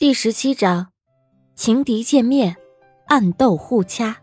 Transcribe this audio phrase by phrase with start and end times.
[0.00, 0.86] 第十七章，
[1.54, 2.56] 情敌见面，
[3.06, 4.16] 暗斗互掐。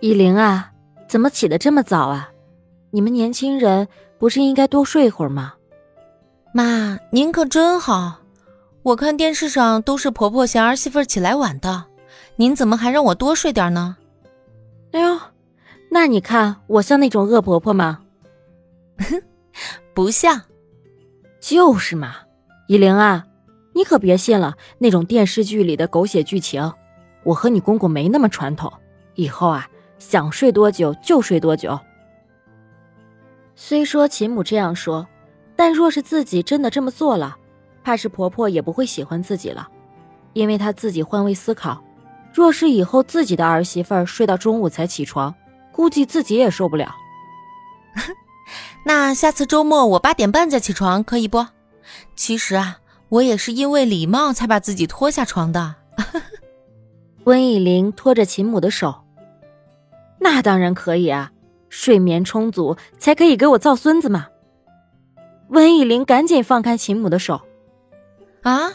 [0.00, 0.70] 以玲啊，
[1.08, 2.30] 怎么起得这么早啊？
[2.90, 5.54] 你们年轻人不是应该多睡会儿吗？
[6.52, 8.20] 妈，您可真好。
[8.82, 11.86] 我看电视上都是婆婆嫌儿媳妇起来晚的，
[12.36, 13.96] 您怎么还让我多睡点呢？
[14.92, 15.18] 哎呦，
[15.90, 18.02] 那你看我像那种恶婆婆吗？
[18.98, 19.22] 哼
[19.96, 20.42] 不像，
[21.40, 22.16] 就是嘛，
[22.68, 23.28] 以玲啊。
[23.72, 26.72] 你可别信了那种电视剧里的狗血剧情，
[27.22, 28.72] 我和你公公没那么传统，
[29.14, 31.78] 以后啊想睡多久就睡多久。
[33.54, 35.06] 虽说秦母这样说，
[35.54, 37.36] 但若是自己真的这么做了，
[37.84, 39.68] 怕是婆婆也不会喜欢自己了，
[40.32, 41.82] 因为她自己换位思考，
[42.32, 45.34] 若是以后自己的儿媳妇儿睡到中午才起床，
[45.70, 46.94] 估计自己也受不了。
[48.84, 51.46] 那下次周末我八点半再起床可以不？
[52.16, 52.78] 其实啊。
[53.10, 55.74] 我也是因为礼貌才把自己拖下床的。
[57.24, 59.04] 温以玲拖着秦母的手，
[60.18, 61.30] 那当然可以啊，
[61.68, 64.28] 睡眠充足才可以给我造孙子嘛。
[65.48, 67.42] 温以玲赶紧放开秦母的手，
[68.42, 68.70] 啊，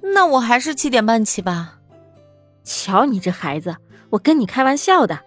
[0.00, 1.80] 那我还是七点半起吧。
[2.64, 3.76] 瞧你这孩子，
[4.10, 5.18] 我跟你开玩笑的。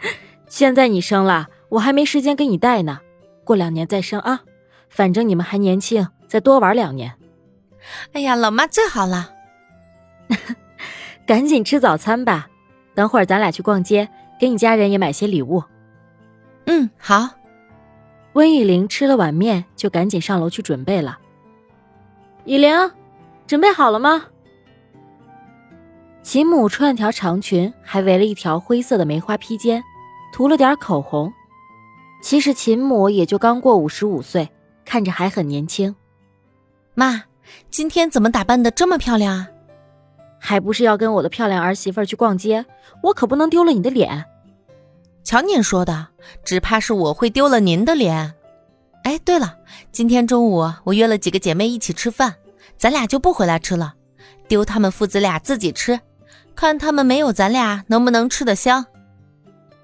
[0.46, 3.00] 现在你生了，我还没时间给你带呢，
[3.42, 4.42] 过两年再生啊，
[4.90, 7.14] 反正你们还年轻，再多玩两年。
[8.12, 9.32] 哎呀，老妈最好了，
[11.26, 12.48] 赶紧吃早餐吧。
[12.94, 15.64] 等会儿咱俩去逛街，给你家人也买些礼物。
[16.66, 17.30] 嗯，好。
[18.34, 21.18] 温以玲吃了碗面，就赶紧上楼去准备了。
[22.44, 22.90] 以玲，
[23.46, 24.26] 准备好了吗？
[26.22, 29.82] 秦母穿了条长裙，还围了一条灰色的梅花披肩，
[30.32, 31.32] 涂了点口红。
[32.22, 34.48] 其实秦母也就刚过五十五岁，
[34.84, 35.96] 看着还很年轻。
[36.94, 37.24] 妈。
[37.70, 39.48] 今天怎么打扮的这么漂亮啊？
[40.38, 42.66] 还不是要跟我的漂亮儿媳妇去逛街，
[43.02, 44.24] 我可不能丢了你的脸。
[45.22, 46.08] 瞧您说的，
[46.44, 48.34] 只怕是我会丢了您的脸。
[49.04, 49.56] 哎，对了，
[49.92, 52.34] 今天中午我约了几个姐妹一起吃饭，
[52.76, 53.94] 咱俩就不回来吃了，
[54.48, 56.00] 丢他们父子俩自己吃，
[56.56, 58.84] 看他们没有咱俩能不能吃得香。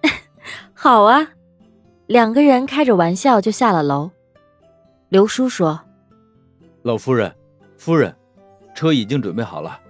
[0.75, 1.28] 好啊，
[2.06, 4.10] 两个人开着玩笑就下了楼。
[5.08, 5.80] 刘叔说
[6.82, 7.32] ：“老夫人。”
[7.78, 8.14] 夫人，
[8.74, 9.80] 车已经准备好了。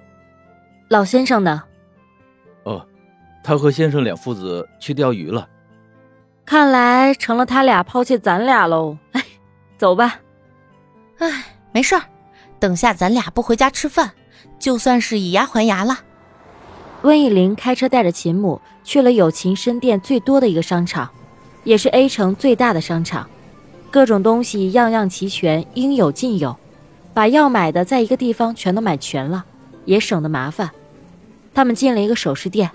[0.88, 1.64] 老先生呢？
[2.64, 2.86] 哦，
[3.42, 5.48] 他和先生两父子去钓鱼了。
[6.44, 8.96] 看来成了他俩抛弃咱俩喽。
[9.12, 9.24] 哎，
[9.78, 10.20] 走吧。
[11.18, 12.02] 哎，没事儿，
[12.60, 14.12] 等下咱俩不回家吃饭，
[14.58, 15.98] 就算是以牙还牙了。
[17.02, 21.08] 温以玲开车带着秦母去了有秦深店最多的一个商场，
[21.64, 23.28] 也是 A 城最大的商场，
[23.90, 26.54] 各种东西样样齐全，应有尽有。
[27.18, 29.44] 把要买的在一个地方全都买全了，
[29.86, 30.70] 也省得麻烦。
[31.52, 32.70] 他们进了一个首饰店。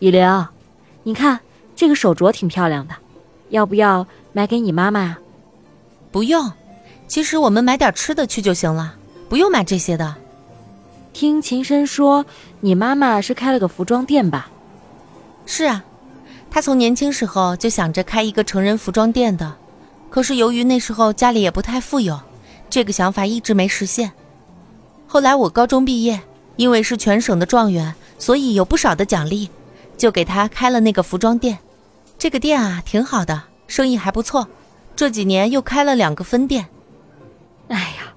[0.00, 0.48] 雨玲，
[1.04, 1.38] 你看
[1.76, 2.96] 这个手镯挺漂亮的，
[3.50, 5.18] 要不要买给你妈妈啊？
[6.10, 6.50] 不用，
[7.06, 8.96] 其实我们买点吃的去就行了，
[9.28, 10.16] 不用买这些的。
[11.12, 12.26] 听秦深说，
[12.58, 14.50] 你妈妈是开了个服装店吧？
[15.46, 15.84] 是啊，
[16.50, 19.54] 她从年轻时候就想着开一个成人服装店的，
[20.10, 22.18] 可是由于那时候家里也不太富有。
[22.70, 24.12] 这个想法一直没实现。
[25.06, 26.20] 后来我高中毕业，
[26.56, 29.48] 因为是全省的状元，所以有不少的奖励，
[29.96, 31.58] 就给他开了那个服装店。
[32.18, 34.48] 这个店啊，挺好的，生意还不错。
[34.94, 36.66] 这几年又开了两个分店。
[37.68, 38.12] 哎呀，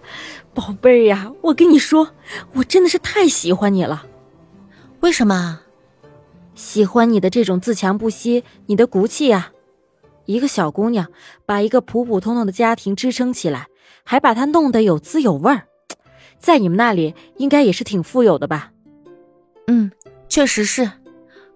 [0.54, 2.10] 宝贝儿呀，我跟你说，
[2.54, 4.06] 我真的是太喜欢你了。
[5.02, 5.62] 为什么？
[6.56, 9.52] 喜欢你的这种自强不息，你的骨气呀。
[10.26, 11.08] 一个小姑娘，
[11.46, 13.68] 把一个普普通通的家庭支撑起来。
[14.04, 15.68] 还把它弄得有滋有味儿，
[16.40, 18.72] 在你们那里应该也是挺富有的吧？
[19.68, 19.92] 嗯，
[20.28, 20.92] 确实是。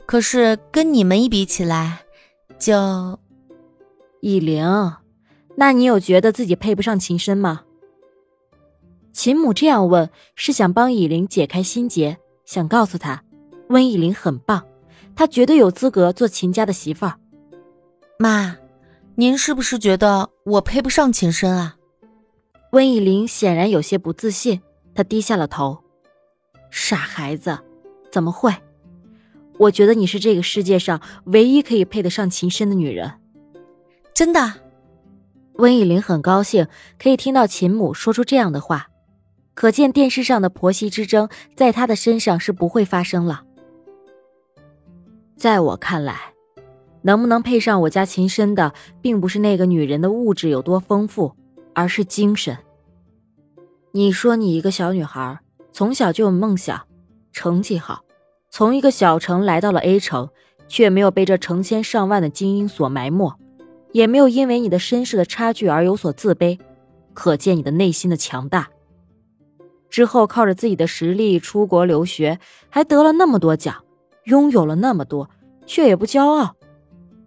[0.05, 2.03] 可是跟你们一比起来，
[2.59, 3.19] 就
[4.21, 4.93] 以玲，
[5.55, 7.63] 那你有觉得自己配不上秦深吗？
[9.11, 13.23] 秦母这样问，是想帮以玲解开心结，想告诉她，
[13.69, 14.63] 温以玲很棒，
[15.15, 17.15] 她绝对有资格做秦家的媳妇儿。
[18.19, 18.55] 妈，
[19.15, 21.77] 您是不是觉得我配不上秦深啊？
[22.75, 24.59] 温以玲显然有些不自信，
[24.93, 25.81] 她低下了头。
[26.69, 27.57] 傻孩子，
[28.11, 28.53] 怎么会？
[29.57, 33.13] 我觉得你是这个世界上唯一可以配得上秦深的女人。
[34.13, 34.55] 真的？
[35.53, 36.67] 温以玲很高兴
[36.99, 38.89] 可以听到秦母说出这样的话，
[39.53, 43.43] 可见电视上的婆媳之争在她的身上是不会发生了。
[45.37, 46.33] 在我看来，
[47.03, 51.31] 能不能配上我家秦深的，并不是那个女人的物质有多丰富，
[51.73, 52.57] 而是精神。
[53.95, 55.39] 你说你一个小女孩，
[55.71, 56.85] 从小就有梦想，
[57.31, 58.01] 成绩好，
[58.49, 60.27] 从一个小城来到了 A 城，
[60.67, 63.33] 却没有被这成千上万的精英所埋没，
[63.93, 66.59] 也没有因为你的身世的差距而有所自卑，
[67.13, 68.67] 可见你的内心的强大。
[69.89, 72.37] 之后靠着自己的实力出国留学，
[72.67, 73.85] 还得了那么多奖，
[74.25, 75.29] 拥有了那么多，
[75.65, 76.57] 却也不骄傲。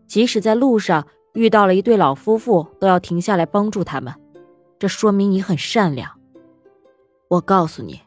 [0.07, 4.13] 即使在路上遇到了一对老夫妇，都要停下来帮助他们。
[4.79, 6.18] 这说明你很善良。
[7.29, 8.01] 我告诉你，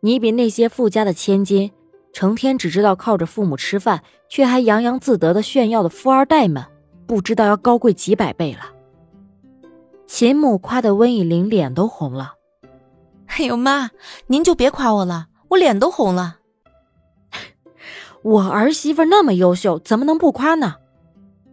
[0.00, 1.72] 你比那些富家的千金，
[2.12, 6.64] 成天只知道靠着父母吃饭，却还洋洋自得的炫耀的富二代们，
[7.06, 8.60] 不知道要高贵几百倍了。
[10.06, 12.34] 秦母夸的温以玲脸都红了。
[13.26, 13.90] 哎呦妈，
[14.28, 16.36] 您就别夸我了，我脸都红了。
[18.22, 20.76] 我儿媳妇那么优秀，怎么能不夸呢？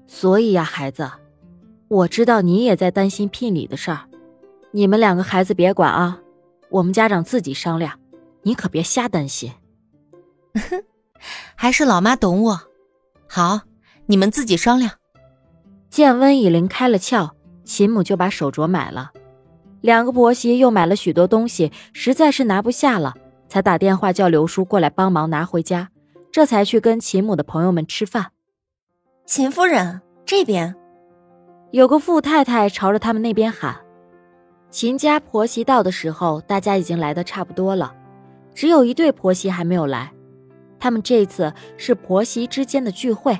[0.06, 1.10] 所以呀，孩子，
[1.88, 4.02] 我知道你也在担心聘礼的事儿，
[4.72, 6.20] 你们两个孩子别管啊，
[6.72, 8.00] 我们家长自己商量，
[8.44, 9.52] 你可别瞎担心。
[11.56, 12.62] 还是老妈懂我。
[13.28, 13.62] 好，
[14.06, 14.92] 你们自己商量。
[15.90, 17.32] 见温以玲开了窍，
[17.66, 19.12] 秦母就把手镯买了。
[19.82, 23.16] 两个婆媳又买了许多东西，实在是拿不下了，
[23.50, 25.90] 才打电话叫刘叔过来帮忙拿回家，
[26.32, 28.32] 这才去跟秦母的朋友们吃饭。
[29.26, 30.74] 秦夫人这边，
[31.72, 33.81] 有个富太太朝着他们那边喊。
[34.72, 37.94] 秦家婆媳到的时候，大家已经来的差不多了，
[38.56, 40.10] 只有一对婆媳还没有来。
[40.80, 43.38] 他们这次是婆媳之间的聚会，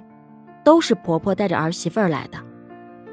[0.62, 2.38] 都是婆婆带着儿媳妇儿来的。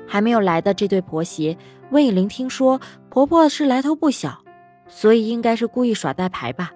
[0.05, 1.57] 还没有来的这对婆媳，
[1.93, 4.37] 温以玲听说婆婆是来头不小，
[4.89, 6.73] 所以应该是故意耍大牌吧。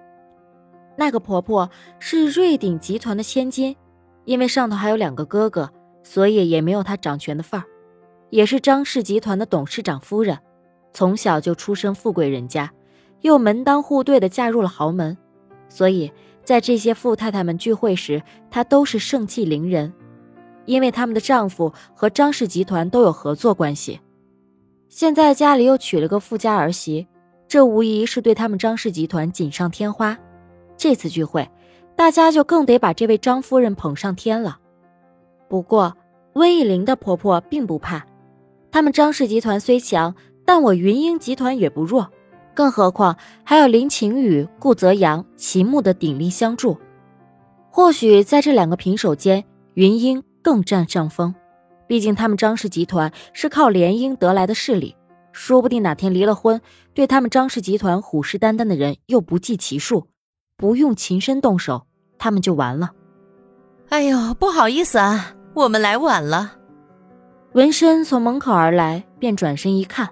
[0.95, 1.69] 那个婆婆
[1.99, 3.75] 是瑞鼎集团的千金，
[4.23, 5.69] 因为上头还有两个哥哥，
[6.03, 7.65] 所以也没有她掌权的份儿。
[8.29, 10.39] 也是张氏集团的董事长夫人，
[10.93, 12.71] 从小就出身富贵人家，
[13.21, 15.17] 又门当户对的嫁入了豪门，
[15.67, 16.11] 所以
[16.43, 19.91] 在这些富太太们聚会时，她都是盛气凌人。
[20.65, 23.99] 因为他们的丈夫和张氏集团都有合作关系，
[24.87, 27.05] 现在家里又娶了个富家儿媳，
[27.49, 30.17] 这无疑是对他们张氏集团锦上添花。
[30.77, 31.49] 这次聚会，
[31.97, 34.57] 大家就更得把这位张夫人捧上天了。
[35.49, 35.97] 不过，
[36.35, 38.05] 温以玲的婆婆并不怕，
[38.71, 42.09] 他们张氏集团虽强，但我云英集团也不弱，
[42.53, 46.77] 更何况还有林晴雨、顾泽阳、秦牧的鼎力相助。
[47.69, 49.43] 或许在这两个平手间，
[49.73, 50.23] 云英。
[50.43, 51.33] 更占上风，
[51.87, 54.93] 毕竟他们张氏集团是靠联姻得来的势力，
[55.31, 56.59] 说不定哪天离了婚，
[56.93, 60.07] 对他们张氏集团虎视眈眈的人又不计其数，
[60.57, 61.87] 不用秦深动手，
[62.17, 62.91] 他们就完了。
[63.87, 66.57] 哎呦，不好意思啊，我们来晚了。
[67.53, 70.09] 文深从门口而来，便转身一看，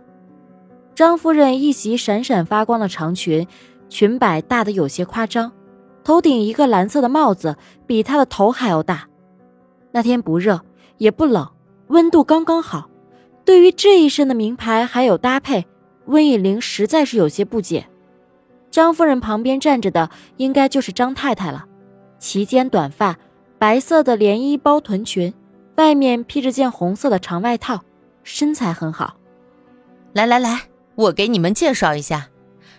[0.94, 3.48] 张夫人一袭闪闪发光的长裙，
[3.90, 5.52] 裙摆大的有些夸张，
[6.04, 7.56] 头顶一个蓝色的帽子，
[7.88, 9.08] 比她的头还要大。
[9.92, 10.62] 那天不热
[10.98, 11.50] 也不冷，
[11.88, 12.90] 温度刚刚好。
[13.44, 15.66] 对于这一身的名牌还有搭配，
[16.06, 17.88] 温以玲实在是有些不解。
[18.70, 21.66] 张夫人旁边站着的应该就是张太太了，
[22.20, 23.18] 齐肩短发，
[23.58, 25.34] 白色的连衣包臀裙，
[25.76, 27.82] 外面披着件红色的长外套，
[28.24, 29.16] 身材很好。
[30.14, 30.62] 来来来，
[31.02, 32.30] 我给你们介绍一下，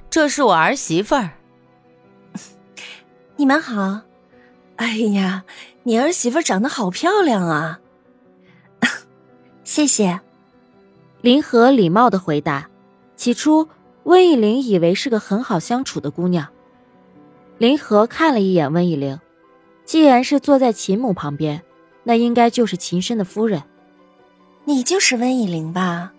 [0.08, 1.30] 这是我儿媳妇儿。
[3.36, 4.02] 你们好。
[4.76, 5.44] 哎呀，
[5.82, 7.80] 你儿媳妇长得好漂亮啊！
[9.64, 10.20] 谢谢。
[11.20, 12.68] 林和礼貌的回答。
[13.16, 13.68] 起初，
[14.04, 16.48] 温以玲以为是个很好相处的姑娘。
[17.58, 19.20] 林和看了一眼温以玲，
[19.84, 21.62] 既然是坐在秦母旁边，
[22.02, 23.62] 那应该就是秦深的夫人。
[24.64, 26.12] 你就是温以玲吧？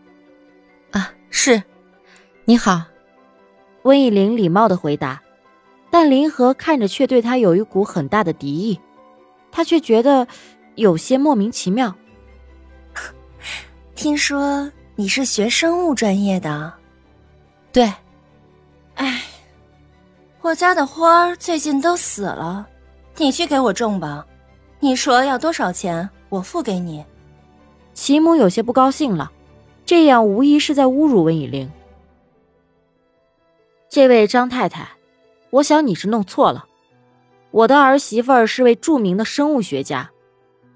[0.91, 1.62] 啊，是。
[2.45, 2.81] 你好。
[3.83, 5.21] 温以玲礼貌的回答。
[5.89, 8.79] 但林和看着却对他有一股很大的敌意，
[9.51, 10.27] 他却觉得
[10.73, 11.93] 有些莫名其妙。
[13.93, 16.73] 听说你是学生物专业的，
[17.71, 17.93] 对。
[18.95, 19.21] 哎，
[20.41, 22.67] 我家的花儿最近都死了，
[23.17, 24.25] 你去给我种吧。
[24.79, 27.05] 你说要多少钱，我付给你。
[27.93, 29.31] 齐母有些不高兴了，
[29.85, 31.71] 这样无疑是在侮辱温以玲。
[33.93, 34.89] 这位张太太。
[35.51, 36.65] 我想你是弄错了，
[37.51, 40.09] 我的儿媳妇儿是位著名的生物学家，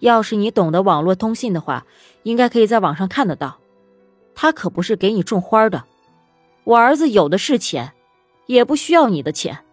[0.01, 1.83] 要是你懂得网络通信的话，
[2.21, 3.57] 应该可以在网上看得到。
[4.36, 5.86] 她可不是给你种花的，
[6.63, 7.91] 我儿子有的是钱，
[8.45, 9.65] 也不需要你的钱。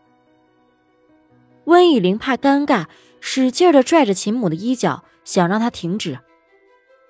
[1.65, 2.87] 温以玲怕尴尬，
[3.21, 6.19] 使劲的拽着秦母的衣角，想让她停止。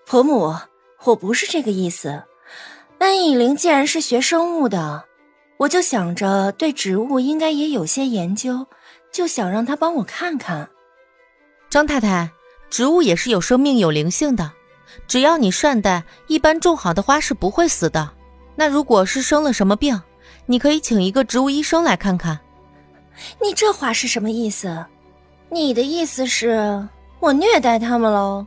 [0.05, 0.53] 婆母，
[1.05, 2.25] 我不是这个意思。
[2.99, 5.05] 温以玲既然是学生物的。
[5.57, 8.67] 我就想着对植物应该也有些研究，
[9.13, 10.69] 就想让他帮我看看。
[11.71, 12.31] 张太太，
[12.69, 14.53] 植物也是有生命、有灵性的，
[15.07, 18.11] 只要你善待，一般种好的花是不会死的。
[18.57, 20.01] 那如果是生了什么病，
[20.47, 22.39] 你可以请一个植物医生来看看。
[23.41, 24.85] 你这话是什么意思？
[25.51, 26.89] 你的意思是
[27.21, 28.45] 我虐待他们喽？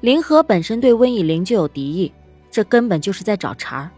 [0.00, 2.12] 林和本身对温以玲就有敌意，
[2.50, 3.90] 这根本就是在找茬儿。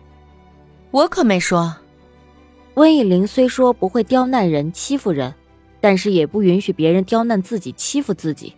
[0.91, 1.75] 我可没说。
[2.75, 5.35] 温以玲虽说不会刁难人、欺负人，
[5.81, 8.55] 但是也不允许别人刁难自己、欺负自己。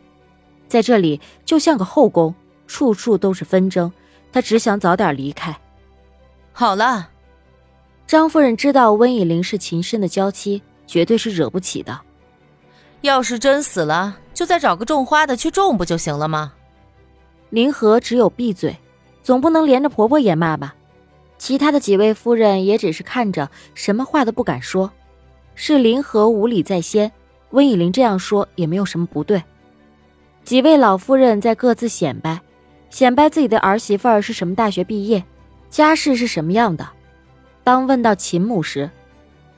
[0.69, 2.35] 在这里就像个后宫，
[2.67, 3.93] 处处都是纷争，
[4.33, 5.57] 她只想早点离开。
[6.53, 7.11] 好了，
[8.07, 12.01] 张夫人知道温以玲是秦深的娇妻，绝对是惹不起的。
[13.01, 16.53] 要是真死了，就再找个种花的去种不就行了吗？
[17.51, 18.77] 林和只有闭嘴，
[19.23, 20.75] 总不能连着婆婆也骂吧？
[21.45, 24.91] 其他的几位夫人也只是看着，什么话都不敢说。
[25.55, 27.13] 是林和无礼在先，
[27.51, 29.43] 温以玲这样说也没有什么不对。
[30.43, 32.41] 几位老夫人在各自显摆，
[32.89, 35.23] 显摆自己的儿媳妇儿是什么大学毕业，
[35.69, 36.89] 家世是什么样的。
[37.63, 38.91] 当问到秦母时，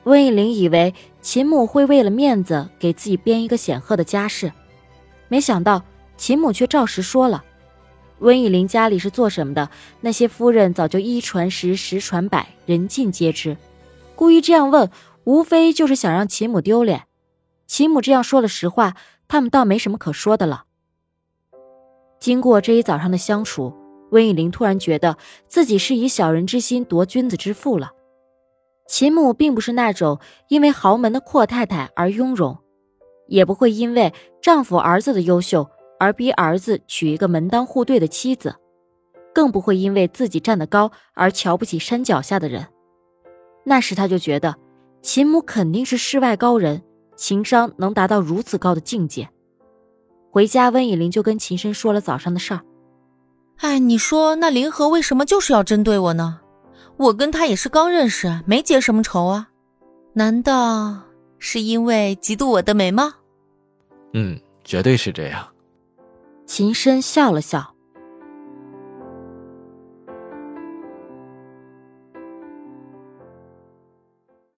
[0.03, 4.53] 温以玲以为秦母会为了面子给自己编一个显赫的家世，
[5.29, 5.81] 没想到
[6.17, 7.45] 秦母却照实说了。
[8.19, 9.69] 温以玲家里是做什么的？
[10.01, 13.57] 那些夫人早就一传十，十传百，人尽皆知。
[14.15, 14.91] 故意这样问，
[15.25, 17.05] 无非就是想让秦母丢脸。
[17.67, 18.95] 秦母这样说了实话，
[19.29, 20.65] 他们倒没什么可说的了。
[22.19, 23.75] 经过这一早上的相处，
[24.11, 27.91] 温以玲突然觉得自己是以小人之心夺君子之腹了。
[28.89, 32.57] 秦母并不是那种因为豪门的阔太太而雍容，
[33.27, 35.69] 也不会因为丈夫儿子的优秀。
[35.99, 38.55] 而逼儿子娶一个门当户对的妻子，
[39.35, 42.67] 更不会因为自己站得高而瞧不起山脚下的人。
[43.65, 44.55] 那时他就觉得，
[45.03, 46.83] 秦母肯定是世外高人，
[47.17, 49.29] 情商能达到如此高的境界。
[50.31, 52.61] 回家，温以玲就跟秦深说了早上的事儿。
[53.59, 56.41] 哎，你说那林和为什么就是要针对我呢？
[56.99, 59.49] 我跟他也是刚认识，没结什么仇啊。
[60.13, 61.03] 难道
[61.39, 63.11] 是因为嫉妒我的美貌？
[64.13, 65.47] 嗯，绝对是这样。
[66.47, 67.76] 秦深笑了笑。